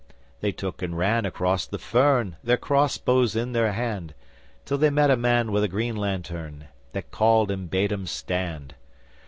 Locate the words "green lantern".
5.67-6.69